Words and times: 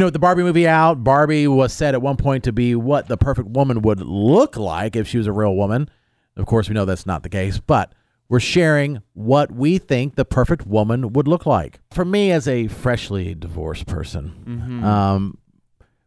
know, 0.00 0.06
with 0.06 0.14
the 0.14 0.18
Barbie 0.20 0.42
movie 0.42 0.66
out, 0.68 1.04
Barbie 1.04 1.46
was 1.46 1.72
said 1.72 1.94
at 1.94 2.02
one 2.02 2.16
point 2.16 2.44
to 2.44 2.52
be 2.52 2.74
what 2.74 3.08
the 3.08 3.16
perfect 3.16 3.48
woman 3.48 3.82
would 3.82 4.00
look 4.00 4.56
like 4.56 4.96
if 4.96 5.06
she 5.06 5.18
was 5.18 5.26
a 5.26 5.32
real 5.32 5.54
woman. 5.54 5.88
Of 6.36 6.46
course, 6.46 6.68
we 6.68 6.74
know 6.74 6.84
that's 6.84 7.06
not 7.06 7.22
the 7.22 7.28
case, 7.28 7.58
but 7.58 7.92
we're 8.28 8.40
sharing 8.40 9.02
what 9.14 9.50
we 9.52 9.78
think 9.78 10.14
the 10.14 10.24
perfect 10.24 10.66
woman 10.66 11.12
would 11.12 11.26
look 11.26 11.46
like. 11.46 11.80
For 11.90 12.04
me, 12.04 12.30
as 12.30 12.46
a 12.46 12.68
freshly 12.68 13.34
divorced 13.34 13.86
person, 13.86 14.80
um, 14.84 15.38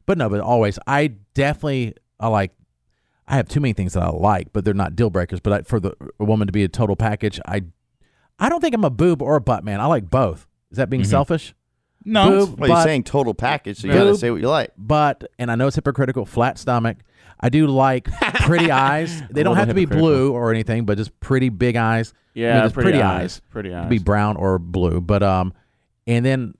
but 0.06 0.18
no, 0.18 0.30
but 0.30 0.40
always, 0.40 0.80
I 0.88 1.08
definitely 1.34 1.96
I 2.20 2.28
like. 2.28 2.52
I 3.26 3.36
have 3.38 3.48
too 3.48 3.62
many 3.62 3.74
things 3.74 3.94
that 3.94 4.04
I 4.04 4.10
like, 4.10 4.52
but 4.52 4.66
they're 4.66 4.74
not 4.74 4.96
deal 4.98 5.10
breakers. 5.10 5.40
But 5.40 5.54
I, 5.54 5.62
for 5.62 5.80
the 5.80 5.96
a 6.20 6.26
woman 6.26 6.46
to 6.48 6.52
be 6.52 6.64
a 6.64 6.68
total 6.68 6.96
package, 6.98 7.40
I, 7.46 7.64
I 8.38 8.50
don't 8.50 8.60
think 8.60 8.76
I'm 8.76 8.84
a 8.84 8.90
boob 8.90 9.22
or 9.22 9.36
a 9.38 9.42
butt 9.42 9.64
man. 9.64 9.80
I 9.80 9.86
like 9.86 10.10
both. 10.10 10.46
Is 10.72 10.78
that 10.78 10.90
being 10.90 11.04
selfish? 11.06 11.54
No, 12.06 12.28
it's- 12.34 12.46
Boob, 12.50 12.60
Well, 12.60 12.68
you're 12.70 12.76
butt, 12.78 12.84
saying 12.84 13.04
total 13.04 13.34
package, 13.34 13.78
so 13.82 13.88
you 13.88 13.94
Boob. 13.94 14.04
gotta 14.04 14.18
say 14.18 14.32
what 14.32 14.42
you 14.42 14.50
like. 14.50 14.72
but 14.78 15.24
and 15.40 15.52
I 15.52 15.56
know 15.56 15.68
it's 15.68 15.76
hypocritical. 15.76 16.26
Flat 16.26 16.58
stomach. 16.58 16.98
I 17.40 17.50
do 17.50 17.68
like 17.68 18.06
pretty 18.42 18.72
eyes. 18.72 19.20
They 19.30 19.44
don't 19.44 19.52
little 19.52 19.56
have 19.56 19.68
to 19.68 19.74
be 19.74 19.82
hypocritical. 19.82 20.08
blue 20.10 20.32
or 20.34 20.52
anything, 20.52 20.86
but 20.86 20.98
just 20.98 21.18
pretty 21.20 21.50
big 21.50 21.76
eyes. 21.76 22.14
I 22.36 22.40
mean, 22.40 22.46
yeah, 22.48 22.64
it's 22.66 22.74
pretty, 22.74 22.92
pretty 22.92 23.02
eyes. 23.04 23.22
eyes. 23.22 23.42
Pretty 23.50 23.70
Could 23.70 23.78
eyes. 23.78 23.90
be 23.90 24.00
brown 24.00 24.38
or 24.38 24.58
blue, 24.60 25.02
but 25.02 25.22
um, 25.24 25.54
and 26.08 26.26
then 26.26 26.56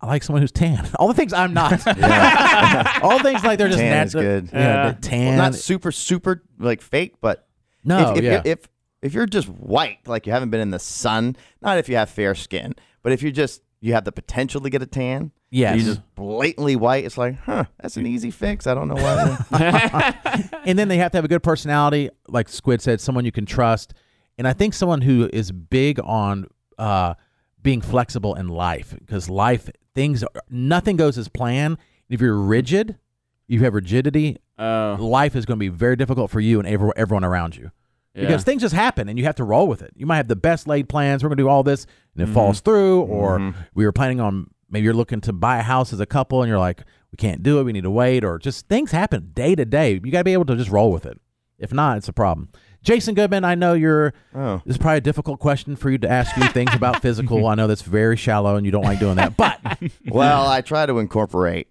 I 0.00 0.06
like 0.06 0.22
someone 0.22 0.42
who's 0.42 0.52
tan. 0.52 0.86
All 0.98 1.08
the 1.08 1.14
things 1.14 1.32
I'm 1.32 1.54
not. 1.54 1.72
All 3.02 3.18
things 3.20 3.42
like 3.44 3.58
they're 3.58 3.68
just 3.68 3.78
Tan 3.80 4.06
is 4.06 4.14
natural. 4.14 4.22
good. 4.40 4.50
Yeah, 4.52 4.58
Yeah. 4.84 4.90
the 4.92 5.00
tan. 5.00 5.36
Not 5.38 5.54
super, 5.54 5.90
super 5.92 6.42
like 6.58 6.80
fake, 6.82 7.14
but 7.20 7.46
no, 7.84 8.12
if, 8.12 8.18
if, 8.18 8.24
yeah. 8.24 8.42
if 8.44 8.68
if 9.02 9.14
you're 9.14 9.26
just 9.26 9.48
white, 9.48 9.98
like 10.06 10.26
you 10.26 10.32
haven't 10.32 10.50
been 10.50 10.60
in 10.60 10.70
the 10.70 10.78
sun, 10.78 11.36
not 11.62 11.78
if 11.78 11.88
you 11.88 11.96
have 11.96 12.10
fair 12.10 12.34
skin, 12.34 12.74
but 13.02 13.12
if 13.12 13.22
you're 13.22 13.32
just 13.32 13.62
you 13.80 13.94
have 13.94 14.04
the 14.04 14.12
potential 14.12 14.60
to 14.60 14.70
get 14.70 14.82
a 14.82 14.86
tan, 14.86 15.32
yes. 15.50 15.78
you 15.78 15.84
just 15.84 16.14
blatantly 16.14 16.76
white, 16.76 17.04
it's 17.04 17.16
like, 17.16 17.38
huh, 17.40 17.64
that's 17.80 17.96
an 17.96 18.06
easy 18.06 18.30
fix. 18.30 18.66
I 18.66 18.74
don't 18.74 18.88
know 18.88 18.96
why. 18.96 20.48
and 20.64 20.78
then 20.78 20.88
they 20.88 20.98
have 20.98 21.12
to 21.12 21.18
have 21.18 21.24
a 21.24 21.28
good 21.28 21.42
personality, 21.42 22.10
like 22.28 22.48
Squid 22.48 22.82
said, 22.82 23.00
someone 23.00 23.24
you 23.24 23.32
can 23.32 23.46
trust. 23.46 23.94
And 24.36 24.46
I 24.46 24.52
think 24.52 24.74
someone 24.74 25.00
who 25.00 25.28
is 25.32 25.52
big 25.52 26.00
on 26.00 26.46
uh, 26.78 27.14
being 27.62 27.80
flexible 27.80 28.34
in 28.34 28.48
life, 28.48 28.94
because 28.98 29.28
life 29.28 29.70
things 29.94 30.22
are, 30.22 30.42
nothing 30.50 30.96
goes 30.96 31.18
as 31.18 31.28
planned. 31.28 31.78
If 32.08 32.20
you're 32.20 32.38
rigid, 32.38 32.98
you 33.46 33.60
have 33.60 33.74
rigidity. 33.74 34.38
Oh, 34.58 34.96
Life 34.98 35.36
is 35.36 35.46
going 35.46 35.56
to 35.56 35.60
be 35.60 35.68
very 35.68 35.94
difficult 35.94 36.30
for 36.30 36.40
you 36.40 36.58
and 36.58 36.66
every, 36.66 36.90
everyone 36.96 37.22
around 37.22 37.56
you 37.56 37.70
yeah. 38.18 38.26
because 38.26 38.44
things 38.44 38.62
just 38.62 38.74
happen 38.74 39.08
and 39.08 39.18
you 39.18 39.24
have 39.24 39.36
to 39.36 39.44
roll 39.44 39.66
with 39.66 39.82
it. 39.82 39.92
You 39.94 40.06
might 40.06 40.16
have 40.16 40.28
the 40.28 40.36
best 40.36 40.66
laid 40.66 40.88
plans. 40.88 41.22
We're 41.22 41.28
going 41.28 41.38
to 41.38 41.44
do 41.44 41.48
all 41.48 41.62
this 41.62 41.86
and 42.18 42.28
it 42.28 42.32
falls 42.32 42.60
through, 42.60 43.02
or 43.02 43.54
we 43.74 43.84
were 43.84 43.92
planning 43.92 44.20
on 44.20 44.50
maybe 44.70 44.84
you're 44.84 44.94
looking 44.94 45.20
to 45.22 45.32
buy 45.32 45.58
a 45.58 45.62
house 45.62 45.92
as 45.92 46.00
a 46.00 46.06
couple 46.06 46.42
and 46.42 46.48
you're 46.48 46.58
like, 46.58 46.82
we 47.10 47.16
can't 47.16 47.42
do 47.42 47.58
it. 47.58 47.62
We 47.64 47.72
need 47.72 47.84
to 47.84 47.90
wait, 47.90 48.24
or 48.24 48.38
just 48.38 48.68
things 48.68 48.90
happen 48.90 49.30
day 49.32 49.54
to 49.54 49.64
day. 49.64 49.92
You 49.92 50.10
got 50.12 50.18
to 50.18 50.24
be 50.24 50.32
able 50.34 50.44
to 50.46 50.56
just 50.56 50.70
roll 50.70 50.92
with 50.92 51.06
it. 51.06 51.18
If 51.58 51.72
not, 51.72 51.96
it's 51.96 52.08
a 52.08 52.12
problem. 52.12 52.50
Jason 52.82 53.14
Goodman, 53.14 53.44
I 53.44 53.54
know 53.54 53.72
you're. 53.72 54.12
Oh. 54.34 54.62
This 54.64 54.74
is 54.74 54.78
probably 54.78 54.98
a 54.98 55.02
difficult 55.02 55.40
question 55.40 55.74
for 55.74 55.90
you 55.90 55.98
to 55.98 56.08
ask 56.08 56.36
you 56.36 56.46
things 56.48 56.72
about 56.74 57.02
physical. 57.02 57.46
I 57.46 57.54
know 57.54 57.66
that's 57.66 57.82
very 57.82 58.16
shallow 58.16 58.56
and 58.56 58.64
you 58.64 58.70
don't 58.72 58.84
like 58.84 59.00
doing 59.00 59.16
that, 59.16 59.36
but 59.36 59.60
well, 60.08 60.46
I 60.46 60.60
try 60.60 60.86
to 60.86 60.98
incorporate, 60.98 61.68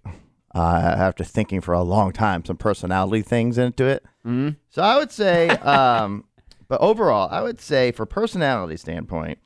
uh, 0.53 0.59
after 0.59 1.23
thinking 1.23 1.61
for 1.61 1.73
a 1.73 1.81
long 1.81 2.11
time, 2.11 2.43
some 2.43 2.57
personality 2.57 3.21
things 3.21 3.57
into 3.57 3.85
it. 3.85 4.03
Mhm. 4.25 4.57
So 4.69 4.81
I 4.81 4.97
would 4.97 5.11
say, 5.11 5.49
um, 5.49 6.25
but 6.67 6.81
overall, 6.81 7.29
I 7.31 7.41
would 7.41 7.61
say, 7.61 7.91
for 7.91 8.05
personality 8.05 8.75
standpoint, 8.75 9.39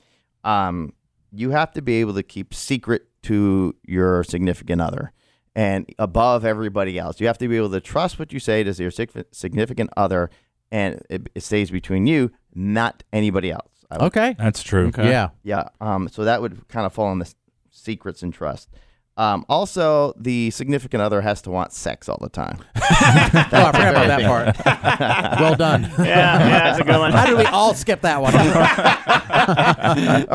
um, 0.44 0.94
you 1.32 1.52
have 1.52 1.72
to 1.74 1.82
be 1.82 1.96
able 2.02 2.14
to 2.16 2.24
keep 2.24 2.54
secret 2.54 3.08
to 3.24 3.76
your 3.86 4.24
significant 4.24 4.82
other 4.82 5.14
and 5.56 5.86
above 6.00 6.46
everybody 6.46 6.98
else. 6.98 7.20
You 7.20 7.28
have 7.28 7.38
to 7.40 7.48
be 7.48 7.58
able 7.58 7.70
to 7.72 7.82
trust 7.82 8.18
what 8.20 8.34
you 8.34 8.40
say 8.40 8.64
to 8.64 8.72
your 8.82 8.92
significant 9.32 9.90
other, 9.98 10.30
and 10.72 11.02
it, 11.10 11.30
it 11.36 11.44
stays 11.44 11.72
between 11.72 12.08
you, 12.08 12.32
not 12.56 13.04
anybody 13.12 13.52
else. 13.52 13.68
Okay, 13.92 14.36
That's 14.40 14.64
true. 14.64 14.88
Okay. 14.88 15.10
yeah, 15.10 15.30
yeah. 15.44 15.66
Um, 15.82 16.08
so 16.08 16.24
that 16.24 16.42
would 16.42 16.66
kind 16.70 16.86
of 16.86 16.94
fall 16.94 17.12
in 17.12 17.20
the 17.20 17.26
s- 17.26 17.36
secrets 17.70 18.24
and 18.24 18.34
trust. 18.34 18.70
Um, 19.18 19.46
also, 19.50 20.14
the 20.18 20.50
significant 20.52 21.02
other 21.04 21.22
has 21.22 21.42
to 21.44 21.52
want 21.52 21.74
sex 21.74 22.08
all 22.10 22.18
the 22.22 22.30
time. 22.30 22.58
oh, 22.76 22.80
I 22.82 23.72
forgot 23.72 23.92
about 23.92 24.08
that 24.08 24.56
part. 24.56 25.40
well 25.42 25.56
done. 25.56 25.84
Yeah, 25.84 26.06
yeah, 26.06 26.48
that's 26.48 26.80
a 26.80 26.84
good 26.84 26.98
one. 26.98 27.12
How 27.12 27.26
did 27.26 27.38
we 27.38 27.46
all 27.46 27.74
skip 27.74 28.02
that 28.02 28.22
one? 28.22 28.34
all 28.36 28.42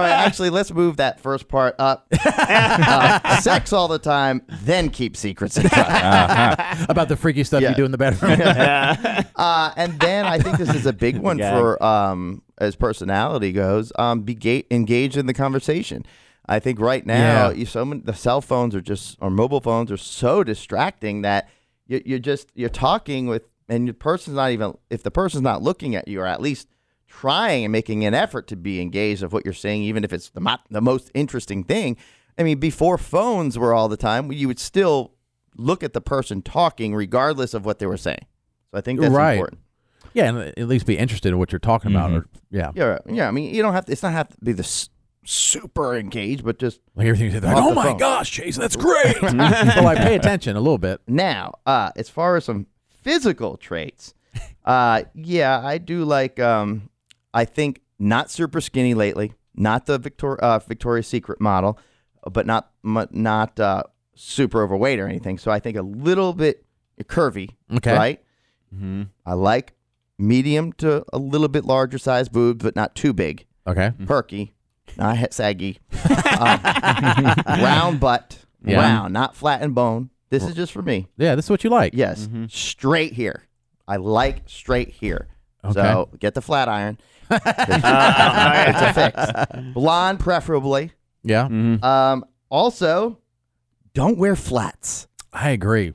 right, 0.02 0.10
actually, 0.10 0.50
let's 0.50 0.72
move 0.72 0.98
that 0.98 1.20
first 1.20 1.48
part 1.48 1.74
up. 1.78 2.06
Uh, 2.24 3.40
sex 3.40 3.72
all 3.72 3.88
the 3.88 3.98
time, 3.98 4.42
then 4.62 4.90
keep 4.90 5.16
secrets 5.16 5.56
and 5.56 5.68
trust. 5.70 6.90
about 6.90 7.08
the 7.08 7.16
freaky 7.16 7.44
stuff 7.44 7.62
Yeah. 7.62 7.70
you 7.70 7.74
do 7.76 7.84
in 7.84 7.90
the 7.90 7.98
bedroom. 7.98 8.38
Uh, 8.40 9.72
and 9.76 9.98
then 10.00 10.26
I 10.26 10.38
think 10.38 10.58
this 10.58 10.74
is 10.74 10.86
a 10.86 10.92
big 10.92 11.16
one 11.18 11.38
Gag. 11.38 11.52
for 11.58 11.82
um, 11.82 12.42
as 12.58 12.76
personality 12.76 13.52
goes. 13.52 13.92
Um, 13.98 14.20
be 14.22 14.34
ga- 14.34 14.66
engaged 14.70 15.16
in 15.16 15.26
the 15.26 15.34
conversation. 15.34 16.04
I 16.48 16.58
think 16.60 16.78
right 16.80 17.04
now, 17.04 17.48
Yeah. 17.48 17.54
you 17.56 17.66
so 17.66 17.84
many, 17.84 18.02
the 18.02 18.14
cell 18.14 18.40
phones 18.40 18.74
are 18.74 18.80
just 18.80 19.16
or 19.20 19.30
mobile 19.30 19.60
phones 19.60 19.90
are 19.90 19.96
so 19.96 20.44
distracting 20.44 21.22
that 21.22 21.48
you, 21.86 22.00
you're 22.04 22.18
just 22.18 22.48
you're 22.54 22.68
talking 22.68 23.26
with 23.26 23.48
and 23.68 23.88
the 23.88 23.94
person's 23.94 24.36
not 24.36 24.50
even 24.52 24.74
if 24.90 25.02
the 25.02 25.10
person's 25.10 25.42
not 25.42 25.62
looking 25.62 25.96
at 25.96 26.06
you 26.08 26.20
or 26.20 26.26
at 26.26 26.40
least 26.40 26.68
trying 27.08 27.64
and 27.64 27.72
making 27.72 28.04
an 28.04 28.14
effort 28.14 28.46
to 28.48 28.56
be 28.56 28.80
engaged 28.80 29.22
of 29.22 29.32
what 29.32 29.44
you're 29.44 29.54
saying, 29.54 29.82
even 29.82 30.04
if 30.04 30.12
it's 30.12 30.30
the 30.30 30.40
mo- 30.40 30.58
the 30.70 30.80
most 30.80 31.10
interesting 31.14 31.64
thing. 31.64 31.96
I 32.38 32.42
mean, 32.42 32.58
before 32.58 32.98
phones 32.98 33.58
were 33.58 33.72
all 33.72 33.88
the 33.88 33.96
time, 33.96 34.30
you 34.30 34.46
would 34.46 34.58
still 34.58 35.12
look 35.56 35.82
at 35.82 35.94
the 35.94 36.00
person 36.02 36.42
talking 36.42 36.94
regardless 36.94 37.54
of 37.54 37.64
what 37.64 37.78
they 37.78 37.86
were 37.86 37.96
saying. 37.96 38.26
So 38.70 38.78
I 38.78 38.80
think 38.82 39.00
that's 39.00 39.14
Right. 39.14 39.32
important. 39.34 39.60
yeah, 40.12 40.28
and 40.28 40.38
at 40.58 40.68
least 40.68 40.84
be 40.86 40.98
interested 40.98 41.28
in 41.30 41.38
what 41.38 41.50
you're 41.50 41.58
talking 41.58 41.90
about. 41.92 42.10
Mm-hmm. 42.10 42.18
Or 42.18 42.26
yeah, 42.50 42.72
Yeah, 42.74 42.98
yeah. 43.08 43.26
I 43.28 43.30
mean, 43.30 43.54
you 43.54 43.62
don't 43.62 43.72
have 43.72 43.86
to. 43.86 43.92
It's 43.92 44.02
not 44.02 44.12
have 44.12 44.28
to 44.28 44.36
be 44.44 44.52
the 44.52 44.88
super 45.26 45.96
engaged, 45.96 46.44
but 46.44 46.58
just 46.58 46.80
like 46.94 47.06
everything's 47.06 47.34
like, 47.34 47.44
Off 47.56 47.64
oh 47.64 47.68
the 47.70 47.74
my 47.74 47.84
phone. 47.84 47.96
gosh, 47.98 48.30
Jason, 48.30 48.60
that's 48.60 48.76
great. 48.76 49.16
so 49.20 49.26
like, 49.82 49.98
pay 49.98 50.14
attention 50.16 50.56
a 50.56 50.60
little 50.60 50.78
bit. 50.78 51.00
now. 51.06 51.52
Uh, 51.66 51.90
as 51.96 52.08
far 52.08 52.36
as 52.36 52.44
some 52.44 52.66
physical 53.02 53.56
traits, 53.56 54.14
uh, 54.64 55.02
yeah, 55.14 55.60
I 55.64 55.78
do 55.78 56.04
like. 56.04 56.38
Um, 56.40 56.88
I 57.34 57.44
think 57.44 57.82
not 57.98 58.30
super 58.30 58.60
skinny 58.60 58.94
lately. 58.94 59.32
Not 59.54 59.86
the 59.86 59.98
Victor 59.98 60.36
uh, 60.36 60.58
Victoria's 60.60 61.06
Secret 61.06 61.40
model, 61.40 61.78
but 62.30 62.46
not 62.46 62.70
mu- 62.82 63.06
not 63.10 63.58
uh, 63.60 63.82
super 64.14 64.62
overweight 64.62 64.98
or 64.98 65.08
anything. 65.08 65.38
So 65.38 65.50
I 65.50 65.60
think 65.60 65.76
a 65.76 65.82
little 65.82 66.32
bit 66.32 66.64
curvy. 67.04 67.50
Okay. 67.74 67.94
Right. 67.94 68.22
Mm-hmm. 68.74 69.04
I 69.24 69.34
like 69.34 69.74
medium 70.18 70.72
to 70.74 71.04
a 71.12 71.18
little 71.18 71.48
bit 71.48 71.64
larger 71.64 71.98
size 71.98 72.28
boobs, 72.28 72.62
but 72.62 72.76
not 72.76 72.94
too 72.94 73.12
big. 73.12 73.46
Okay, 73.66 73.92
perky, 74.06 74.52
not 74.96 75.16
he- 75.18 75.26
saggy, 75.30 75.78
um, 76.38 76.60
round 77.62 78.00
butt, 78.00 78.38
Yeah. 78.64 78.78
round, 78.80 79.12
not 79.12 79.34
flat 79.36 79.62
and 79.62 79.74
bone. 79.74 80.10
This 80.30 80.42
is 80.44 80.54
just 80.54 80.72
for 80.72 80.82
me. 80.82 81.06
yeah, 81.16 81.34
this 81.34 81.46
is 81.46 81.50
what 81.50 81.62
you 81.64 81.70
like. 81.70 81.92
Yes, 81.94 82.28
straight 82.48 83.12
here. 83.12 83.44
I 83.88 83.96
like 83.96 84.42
straight 84.46 84.88
here. 84.90 85.28
Okay. 85.64 85.72
So 85.74 86.08
get 86.18 86.34
the 86.34 86.42
flat 86.42 86.68
iron. 86.68 86.98
it's 87.30 88.80
a 88.80 88.92
fix. 88.94 89.72
Blonde, 89.74 90.20
preferably. 90.20 90.92
yeah, 91.22 91.44
Mm-hmm. 91.48 91.84
Um, 91.84 92.24
also, 92.48 93.18
don't 93.94 94.18
wear 94.18 94.36
flats. 94.36 95.08
I 95.32 95.50
agree. 95.50 95.92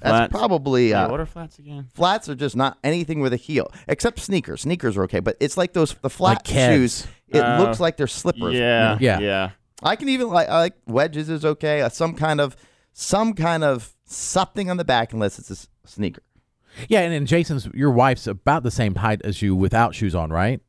That's 0.00 0.12
Flats. 0.12 0.30
probably 0.30 0.94
uh, 0.94 1.10
what 1.10 1.18
are 1.18 1.26
flats 1.26 1.58
again? 1.58 1.88
flats 1.92 2.28
are 2.28 2.36
just 2.36 2.54
not 2.54 2.78
anything 2.84 3.18
with 3.18 3.32
a 3.32 3.36
heel, 3.36 3.72
except 3.88 4.20
sneakers. 4.20 4.60
Sneakers 4.60 4.96
are 4.96 5.02
okay, 5.04 5.18
but 5.18 5.36
it's 5.40 5.56
like 5.56 5.72
those 5.72 5.94
the 5.94 6.08
flat 6.10 6.36
Like 6.36 6.44
Keds. 6.44 6.68
shoes. 6.74 7.06
It 7.30 7.40
Uh, 7.40 7.62
looks 7.62 7.80
like 7.80 7.96
they're 7.96 8.06
slippers. 8.06 8.54
Yeah, 8.54 8.96
Yeah. 9.00 9.18
yeah. 9.20 9.50
I 9.82 9.96
can 9.96 10.08
even 10.08 10.28
like 10.28 10.48
I 10.48 10.58
like 10.58 10.74
wedges 10.86 11.28
is 11.28 11.44
okay. 11.44 11.82
Uh, 11.82 11.88
some 11.88 12.14
kind 12.14 12.40
of 12.40 12.56
some 12.92 13.32
kind 13.34 13.62
of 13.62 13.94
something 14.06 14.70
on 14.70 14.76
the 14.76 14.84
back 14.84 15.12
unless 15.12 15.38
it's 15.38 15.50
a 15.50 15.54
s- 15.54 15.68
sneaker. 15.84 16.22
Yeah, 16.88 17.00
and, 17.00 17.12
and 17.14 17.26
Jason's 17.26 17.68
your 17.74 17.90
wife's 17.90 18.26
about 18.26 18.62
the 18.62 18.70
same 18.70 18.96
height 18.96 19.20
as 19.24 19.40
you 19.42 19.54
without 19.54 19.94
shoes 19.94 20.14
on, 20.14 20.30
right? 20.30 20.60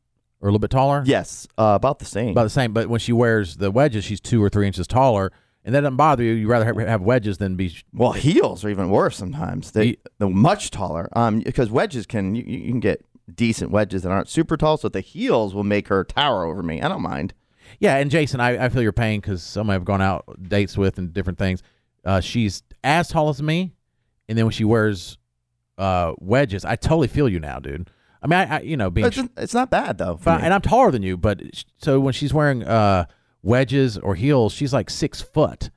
Or 0.42 0.48
a 0.48 0.52
little 0.52 0.60
bit 0.60 0.70
taller. 0.72 1.04
Yes, 1.06 1.48
uh, 1.58 1.74
about 1.76 2.00
the 2.00 2.06
same. 2.06 2.30
about 2.32 2.44
the 2.44 2.50
same. 2.50 2.72
But 2.74 2.88
when 2.88 3.00
she 3.00 3.12
wears 3.12 3.58
the 3.58 3.72
wedges, 3.72 4.06
she's 4.06 4.20
two 4.22 4.42
or 4.44 4.50
three 4.50 4.68
inches 4.68 4.88
taller, 4.88 5.32
and 5.66 5.76
that 5.76 5.82
doesn't 5.82 5.98
bother 5.98 6.24
you. 6.24 6.34
You 6.34 6.48
rather 6.48 6.66
have, 6.66 6.78
have 6.78 7.02
wedges 7.02 7.38
than 7.40 7.56
be. 7.56 7.76
well, 7.94 8.14
heels 8.14 8.64
are 8.64 8.70
even 8.70 8.90
worse 8.90 9.18
sometimes. 9.18 9.72
They, 9.72 9.98
they're 10.18 10.30
much 10.30 10.72
taller. 10.72 11.10
Um, 11.14 11.40
because 11.42 11.70
wedges 11.70 12.06
can 12.06 12.36
you, 12.36 12.44
you 12.44 12.70
can 12.72 12.80
get 12.80 13.04
decent 13.36 13.72
wedges 13.72 14.04
that 14.04 14.12
aren't 14.12 14.30
super 14.30 14.58
tall, 14.58 14.78
so 14.78 14.90
the 14.90 15.02
heels 15.02 15.54
will 15.54 15.64
make 15.64 15.88
her 15.88 16.04
tower 16.04 16.46
over 16.46 16.62
me. 16.64 16.82
I 16.82 16.88
don't 16.88 17.02
mind. 17.02 17.34
Yeah, 17.80 17.98
and 17.98 18.10
Jason, 18.10 18.40
I, 18.40 18.66
I 18.66 18.70
feel 18.70 18.82
your 18.82 18.92
pain 18.92 19.20
because 19.22 19.44
some 19.44 19.70
I've 19.70 19.86
gone 19.86 20.02
out 20.02 20.26
dates 20.42 20.78
with 20.78 20.98
and 20.98 21.14
different 21.14 21.38
things. 21.38 21.62
Uh, 22.04 22.20
she's 22.20 22.64
as 22.84 23.08
tall 23.10 23.30
as 23.30 23.42
me, 23.42 23.74
and 24.28 24.38
then 24.38 24.46
when 24.46 24.52
she 24.52 24.64
wears 24.64 25.18
uh, 25.78 26.14
wedges, 26.20 26.66
I 26.66 26.76
totally 26.76 27.08
feel 27.08 27.30
you 27.30 27.40
now, 27.40 27.60
dude. 27.60 27.90
I 28.22 28.28
mean, 28.28 28.40
I, 28.40 28.58
I 28.58 28.60
you 28.62 28.76
know 28.76 28.90
being 28.90 29.08
It's, 29.08 29.20
it's 29.38 29.54
not 29.54 29.70
bad 29.70 29.98
though. 29.98 30.18
for 30.18 30.24
Fine, 30.24 30.40
me. 30.40 30.46
and 30.46 30.54
I'm 30.54 30.62
taller 30.62 30.92
than 30.92 31.04
you, 31.04 31.16
but 31.16 31.42
so 31.78 32.00
when 32.00 32.14
she's 32.14 32.34
wearing 32.34 32.64
uh, 32.64 33.06
wedges 33.44 33.98
or 33.98 34.16
heels, 34.16 34.52
she's 34.54 34.74
like 34.74 34.90
six 34.90 35.22
foot. 35.22 35.70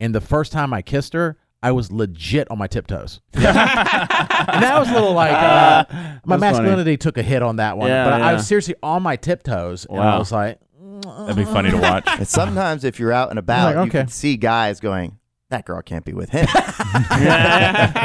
And 0.00 0.14
the 0.14 0.20
first 0.20 0.52
time 0.52 0.72
I 0.72 0.82
kissed 0.82 1.12
her, 1.12 1.36
I 1.62 1.70
was 1.72 1.92
legit 1.92 2.50
on 2.50 2.58
my 2.58 2.66
tiptoes. 2.66 3.20
and 3.34 3.44
that 3.44 4.76
was 4.78 4.88
a 4.90 4.94
little 4.94 5.12
like 5.12 5.32
uh, 5.32 5.84
my 5.90 5.96
That's 5.96 6.22
funny. 6.24 6.38
masculinity 6.40 6.96
took 6.96 7.18
a 7.18 7.22
hit 7.22 7.42
on 7.42 7.56
that 7.56 7.78
one. 7.78 7.88
Yeah, 7.88 8.04
but 8.04 8.14
I 8.14 8.18
yeah. 8.18 8.32
was 8.34 8.46
seriously 8.46 8.74
on 8.82 9.02
my 9.02 9.16
tiptoes, 9.16 9.86
and 9.88 9.98
I 10.00 10.04
Wow. 10.06 10.18
was 10.18 10.32
like, 10.32 10.58
That'd 11.02 11.36
be 11.36 11.44
funny 11.44 11.70
to 11.70 11.76
watch. 11.80 12.04
And 12.06 12.26
sometimes 12.28 12.84
if 12.84 12.98
you're 13.00 13.12
out 13.12 13.30
and 13.30 13.38
about, 13.38 13.66
Like, 13.66 13.74
you 13.76 13.80
okay. 13.90 13.90
can 14.02 14.08
see 14.08 14.36
guys 14.36 14.78
going, 14.80 15.18
"That 15.50 15.64
girl 15.64 15.82
can't 15.82 16.04
be 16.04 16.12
with 16.12 16.30
him." 16.30 16.46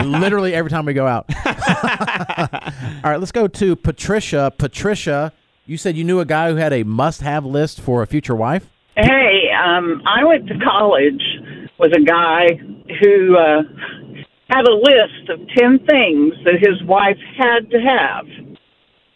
literally 0.06 0.54
every 0.54 0.69
time 0.71 0.86
we 0.86 0.94
go 0.94 1.06
out. 1.07 1.25
All 3.04 3.12
right, 3.12 3.18
let's 3.19 3.31
go 3.31 3.48
to 3.48 3.75
Patricia. 3.75 4.51
Patricia, 4.57 5.31
you 5.65 5.77
said 5.77 5.95
you 5.95 6.04
knew 6.04 6.19
a 6.19 6.25
guy 6.25 6.50
who 6.50 6.56
had 6.56 6.74
a 6.74 6.83
must-have 6.83 7.45
list 7.45 7.81
for 7.81 8.01
a 8.01 8.07
future 8.07 8.36
wife. 8.36 8.68
Hey, 8.95 9.50
um, 9.63 10.01
I 10.07 10.24
went 10.24 10.48
to 10.48 10.57
college 10.59 11.21
with 11.77 11.94
a 11.95 12.01
guy 12.01 12.48
who 13.01 13.38
uh, 13.38 13.63
had 14.50 14.66
a 14.68 14.74
list 14.74 15.30
of 15.30 15.39
10 15.56 15.80
things 15.86 16.34
that 16.45 16.60
his 16.60 16.81
wife 16.84 17.19
had 17.38 17.69
to 17.72 17.80
have. 17.80 18.25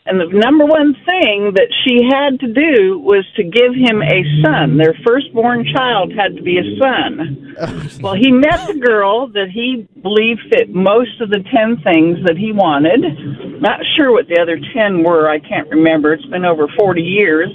And 0.03 0.19
the 0.19 0.33
number 0.33 0.65
one 0.65 0.95
thing 1.05 1.53
that 1.53 1.69
she 1.85 2.01
had 2.09 2.39
to 2.41 2.49
do 2.49 2.97
was 2.97 3.23
to 3.37 3.43
give 3.43 3.77
him 3.77 4.01
a 4.01 4.25
son. 4.41 4.75
Their 4.75 4.97
firstborn 5.05 5.63
child 5.71 6.11
had 6.17 6.35
to 6.35 6.41
be 6.41 6.57
a 6.57 6.65
son. 6.81 7.55
well, 8.01 8.15
he 8.15 8.31
met 8.31 8.65
the 8.65 8.81
girl 8.81 9.27
that 9.27 9.53
he 9.53 9.87
believed 10.01 10.41
fit 10.49 10.73
most 10.73 11.21
of 11.21 11.29
the 11.29 11.45
10 11.53 11.85
things 11.85 12.17
that 12.25 12.35
he 12.35 12.51
wanted. 12.51 13.61
Not 13.61 13.79
sure 13.95 14.11
what 14.11 14.27
the 14.27 14.41
other 14.41 14.57
10 14.57 15.03
were. 15.03 15.29
I 15.29 15.37
can't 15.37 15.69
remember. 15.69 16.13
It's 16.13 16.25
been 16.25 16.45
over 16.45 16.65
40 16.79 17.01
years. 17.01 17.49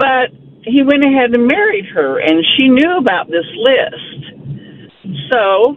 But 0.00 0.32
he 0.64 0.82
went 0.82 1.04
ahead 1.04 1.36
and 1.36 1.46
married 1.46 1.86
her, 1.92 2.20
and 2.20 2.44
she 2.56 2.68
knew 2.68 2.96
about 2.96 3.28
this 3.28 3.46
list. 3.56 4.19
So 5.30 5.76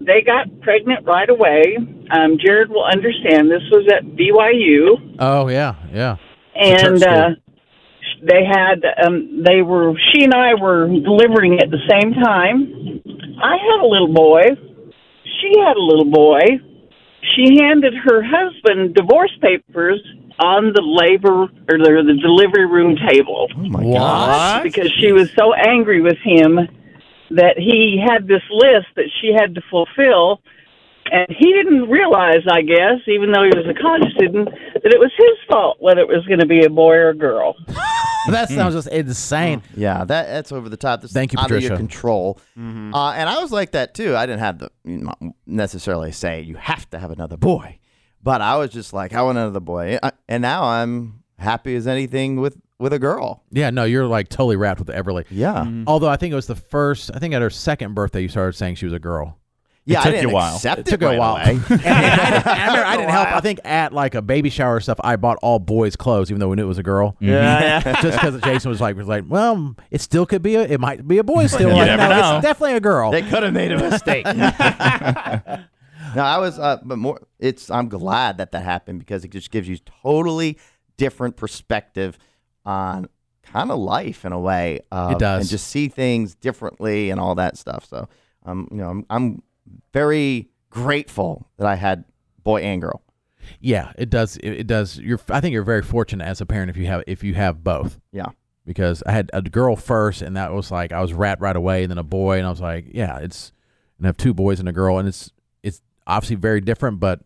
they 0.00 0.22
got 0.22 0.60
pregnant 0.60 1.06
right 1.06 1.28
away. 1.28 1.76
Um, 2.10 2.36
Jared 2.44 2.68
will 2.70 2.84
understand. 2.84 3.50
This 3.50 3.62
was 3.70 3.86
at 3.92 4.04
BYU, 4.04 5.16
Oh 5.18 5.48
yeah, 5.48 5.74
yeah. 5.92 6.16
and 6.54 7.00
church 7.00 7.02
uh, 7.02 7.30
they 8.22 8.44
had 8.44 8.84
um, 9.04 9.42
they 9.44 9.62
were 9.62 9.94
she 10.12 10.24
and 10.24 10.34
I 10.34 10.54
were 10.54 10.86
delivering 10.88 11.58
at 11.60 11.70
the 11.70 11.80
same 11.90 12.12
time. 12.14 13.00
I 13.42 13.56
had 13.56 13.80
a 13.84 13.86
little 13.86 14.12
boy. 14.12 14.42
She 15.40 15.58
had 15.60 15.76
a 15.76 15.80
little 15.80 16.10
boy. 16.10 16.40
She 17.34 17.56
handed 17.60 17.94
her 18.04 18.22
husband 18.22 18.94
divorce 18.94 19.32
papers 19.40 20.00
on 20.38 20.72
the 20.74 20.82
labor 20.82 21.42
or 21.44 21.78
the, 21.78 22.02
the 22.06 22.18
delivery 22.20 22.66
room 22.66 22.96
table 23.08 23.46
oh 23.56 23.62
my 23.70 23.82
What? 23.84 23.98
god! 23.98 24.62
because 24.64 24.92
she 25.00 25.12
was 25.12 25.30
so 25.38 25.54
angry 25.54 26.00
with 26.00 26.18
him 26.24 26.58
that 27.36 27.58
he 27.58 28.02
had 28.02 28.26
this 28.26 28.42
list 28.50 28.86
that 28.96 29.10
she 29.20 29.32
had 29.32 29.54
to 29.54 29.62
fulfill. 29.70 30.40
And 31.10 31.26
he 31.28 31.52
didn't 31.52 31.90
realize, 31.90 32.42
I 32.50 32.62
guess, 32.62 33.04
even 33.06 33.30
though 33.30 33.44
he 33.44 33.50
was 33.50 33.66
a 33.68 33.80
college 33.80 34.10
student, 34.14 34.48
that 34.48 34.92
it 34.92 34.98
was 34.98 35.12
his 35.16 35.36
fault 35.48 35.76
whether 35.80 36.00
it 36.00 36.08
was 36.08 36.24
going 36.26 36.40
to 36.40 36.46
be 36.46 36.64
a 36.64 36.70
boy 36.70 36.94
or 36.94 37.10
a 37.10 37.16
girl. 37.16 37.54
That 38.30 38.48
sounds 38.48 38.74
just 38.74 38.88
insane. 38.88 39.60
Mm. 39.60 39.64
Yeah, 39.76 40.04
that 40.04 40.26
that's 40.26 40.50
over 40.50 40.68
the 40.68 40.76
top. 40.76 41.02
That's 41.02 41.12
Thank 41.12 41.32
you, 41.32 41.38
out 41.38 41.50
of 41.50 41.62
your 41.62 41.76
control. 41.76 42.40
Mm-hmm. 42.58 42.94
Uh, 42.94 43.12
and 43.12 43.28
I 43.28 43.38
was 43.38 43.52
like 43.52 43.72
that 43.72 43.94
too. 43.94 44.16
I 44.16 44.24
didn't 44.24 44.40
have 44.40 44.58
the 44.58 44.70
you 44.84 44.98
know, 44.98 45.34
necessarily 45.46 46.12
say 46.12 46.40
you 46.40 46.56
have 46.56 46.88
to 46.90 46.98
have 46.98 47.10
another 47.10 47.36
boy, 47.36 47.78
but 48.22 48.40
I 48.40 48.56
was 48.56 48.70
just 48.70 48.92
like 48.94 49.12
I 49.12 49.22
want 49.22 49.36
another 49.36 49.60
boy, 49.60 49.98
I, 50.02 50.12
and 50.26 50.40
now 50.40 50.64
I'm 50.64 51.23
happy 51.38 51.74
as 51.76 51.86
anything 51.86 52.36
with 52.40 52.56
with 52.78 52.92
a 52.92 52.98
girl. 52.98 53.42
Yeah, 53.50 53.70
no, 53.70 53.84
you're 53.84 54.06
like 54.06 54.28
totally 54.28 54.56
wrapped 54.56 54.80
with 54.80 54.88
Everly. 54.88 55.24
Yeah, 55.30 55.64
Although 55.86 56.08
I 56.08 56.16
think 56.16 56.32
it 56.32 56.36
was 56.36 56.46
the 56.48 56.56
first. 56.56 57.10
I 57.14 57.18
think 57.18 57.32
at 57.34 57.40
her 57.42 57.50
second 57.50 57.94
birthday, 57.94 58.22
you 58.22 58.28
started 58.28 58.54
saying 58.56 58.74
she 58.76 58.84
was 58.86 58.92
a 58.92 58.98
girl. 58.98 59.38
yeah. 59.84 60.00
It 60.00 60.02
took 60.02 60.06
I 60.06 60.10
didn't 60.16 60.30
a 60.30 60.34
while. 60.34 60.54
accept 60.56 60.80
It 60.80 60.86
took 60.86 61.00
right 61.02 61.14
a 61.16 61.18
while. 61.18 61.36
and, 61.36 61.58
and 61.70 61.80
I, 61.86 62.30
didn't, 62.30 62.46
I, 62.46 62.84
I 62.92 62.96
didn't 62.96 63.10
help. 63.10 63.28
I 63.28 63.40
think 63.40 63.60
at 63.64 63.92
like 63.92 64.14
a 64.16 64.22
baby 64.22 64.50
shower 64.50 64.76
or 64.76 64.80
stuff, 64.80 64.98
I 65.04 65.14
bought 65.16 65.38
all 65.40 65.58
boys' 65.60 65.94
clothes, 65.94 66.30
even 66.30 66.40
though 66.40 66.48
we 66.48 66.56
knew 66.56 66.64
it 66.64 66.66
was 66.66 66.78
a 66.78 66.82
girl. 66.82 67.16
Yeah, 67.20 67.80
yeah. 67.86 68.00
Just 68.02 68.18
because 68.20 68.40
Jason 68.42 68.70
was 68.70 68.80
like, 68.80 68.96
was 68.96 69.06
like, 69.08 69.24
well, 69.28 69.76
it 69.90 70.00
still 70.00 70.26
could 70.26 70.42
be 70.42 70.56
a, 70.56 70.62
it 70.62 70.80
might 70.80 71.06
be 71.06 71.18
a 71.18 71.24
boy 71.24 71.46
still. 71.46 71.68
You 71.70 71.74
like, 71.76 71.86
never 71.86 72.02
no, 72.08 72.20
know. 72.20 72.36
it's 72.36 72.42
definitely 72.44 72.74
a 72.76 72.80
girl. 72.80 73.12
They 73.12 73.22
could 73.22 73.42
have 73.44 73.52
made 73.52 73.70
a 73.72 73.78
mistake. 73.78 74.24
no, 74.26 76.22
I 76.22 76.38
was, 76.38 76.58
uh, 76.58 76.78
but 76.84 76.98
more. 76.98 77.20
It's. 77.38 77.70
I'm 77.70 77.88
glad 77.88 78.38
that 78.38 78.52
that 78.52 78.62
happened 78.62 78.98
because 79.00 79.24
it 79.24 79.30
just 79.30 79.50
gives 79.50 79.68
you 79.68 79.78
totally 80.02 80.58
different 80.96 81.36
perspective 81.36 82.18
on 82.64 83.08
kind 83.42 83.70
of 83.70 83.78
life 83.78 84.24
in 84.24 84.32
a 84.32 84.40
way. 84.40 84.80
Uh, 84.90 85.10
It 85.12 85.18
does. 85.18 85.42
and 85.42 85.50
just 85.50 85.68
see 85.68 85.88
things 85.88 86.34
differently 86.34 87.10
and 87.10 87.20
all 87.20 87.34
that 87.34 87.56
stuff. 87.58 87.84
So, 87.88 88.08
um, 88.46 88.68
you 88.70 88.78
know, 88.78 88.88
I'm, 88.88 89.06
I'm 89.10 89.42
very 89.92 90.48
grateful 90.70 91.46
that 91.58 91.66
I 91.66 91.74
had 91.76 92.04
boy 92.42 92.62
and 92.62 92.80
girl. 92.80 93.02
yeah, 93.60 93.92
it 93.98 94.10
does. 94.10 94.36
It, 94.38 94.50
it 94.50 94.66
does. 94.66 94.98
You're. 94.98 95.20
I 95.28 95.40
think 95.40 95.52
you're 95.52 95.62
very 95.64 95.82
fortunate 95.82 96.24
as 96.24 96.40
a 96.40 96.46
parent 96.46 96.70
if 96.70 96.76
you 96.76 96.86
have 96.86 97.02
if 97.06 97.22
you 97.22 97.34
have 97.34 97.62
both. 97.62 97.98
Yeah. 98.12 98.26
Because 98.66 99.02
I 99.04 99.12
had 99.12 99.30
a 99.34 99.42
girl 99.42 99.76
first, 99.76 100.22
and 100.22 100.36
that 100.38 100.52
was 100.52 100.70
like 100.70 100.90
I 100.92 101.02
was 101.02 101.12
wrapped 101.12 101.42
right 101.42 101.54
away, 101.56 101.82
and 101.82 101.90
then 101.90 101.98
a 101.98 102.02
boy, 102.02 102.38
and 102.38 102.46
I 102.46 102.50
was 102.50 102.60
like, 102.62 102.86
yeah, 102.92 103.18
it's. 103.18 103.52
And 103.98 104.06
I 104.06 104.08
have 104.08 104.16
two 104.16 104.32
boys 104.34 104.58
and 104.58 104.68
a 104.68 104.72
girl, 104.72 104.98
and 104.98 105.06
it's 105.06 105.30
it's 105.62 105.82
obviously 106.06 106.36
very 106.36 106.60
different, 106.62 106.98
but 106.98 107.20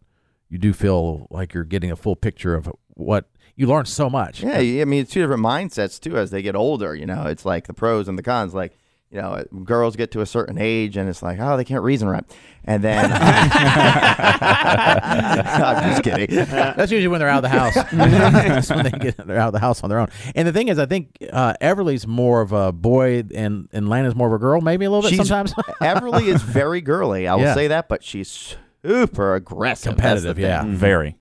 you 0.51 0.59
do 0.59 0.73
feel 0.73 1.29
like 1.31 1.55
you're 1.55 1.63
getting 1.65 1.91
a 1.93 1.97
full 1.97 2.17
picture 2.17 2.55
of 2.57 2.69
what 2.99 3.25
you 3.57 3.67
learn 3.67 3.87
so 3.87 4.09
much. 4.11 4.43
Yeah, 4.43 4.59
I 4.59 4.85
mean, 4.85 5.03
it's 5.03 5.11
two 5.13 5.21
different 5.23 5.43
mindsets 5.43 5.99
too 5.99 6.17
as 6.19 6.31
they 6.31 6.43
get 6.43 6.55
older. 6.55 6.95
You 6.95 7.07
know, 7.07 7.25
it's 7.27 7.45
like 7.45 7.67
the 7.67 7.75
pros 7.75 8.07
and 8.09 8.17
the 8.19 8.23
cons. 8.23 8.55
Like, 8.55 8.79
you 9.11 9.21
know, 9.21 9.43
girls 9.65 9.97
get 9.97 10.11
to 10.13 10.21
a 10.21 10.27
certain 10.27 10.59
age 10.59 10.97
and 10.99 11.09
it's 11.09 11.23
like, 11.23 11.39
oh, 11.41 11.57
they 11.57 11.65
can't 11.65 11.83
reason 11.83 12.09
right. 12.09 12.25
And 12.65 12.85
then, 12.85 13.11
I'm 14.59 15.91
just 15.91 16.03
kidding. 16.03 16.29
That's 16.47 16.93
usually 16.93 17.09
when 17.09 17.21
they're 17.21 17.29
out 17.29 17.45
of 17.45 17.51
the 17.51 17.59
house. 17.59 17.75
That's 17.93 18.71
when 18.71 18.85
they 18.85 18.91
get 18.91 19.17
they're 19.27 19.39
out 19.39 19.49
of 19.49 19.53
the 19.55 19.59
house 19.61 19.83
on 19.83 19.91
their 19.91 19.99
own. 19.99 20.09
And 20.35 20.47
the 20.47 20.53
thing 20.53 20.69
is, 20.69 20.79
I 20.79 20.87
think 20.87 21.17
uh, 21.33 21.55
Everly's 21.61 22.07
more 22.07 22.41
of 22.43 22.53
a 22.53 22.71
boy, 22.73 23.25
and 23.35 23.69
and 23.73 23.89
Lana's 23.89 24.15
more 24.15 24.27
of 24.29 24.35
a 24.35 24.39
girl, 24.39 24.61
maybe 24.61 24.85
a 24.85 24.91
little 24.91 25.03
bit 25.03 25.15
She's- 25.17 25.27
sometimes. 25.29 25.55
Everly 25.81 26.27
is 26.29 26.43
very 26.43 26.81
girly. 26.81 27.27
I 27.27 27.35
will 27.35 27.43
Yeah. 27.45 27.55
say 27.55 27.69
that, 27.69 27.89
but 27.89 28.05
she's 28.05 28.57
super 28.85 29.35
aggressive. 29.35 29.97
That's 29.97 30.23
the 30.23 30.29
Competitive, 30.33 30.37
thing. 30.37 30.45
yeah. 30.45 30.65
Very. 30.77 31.17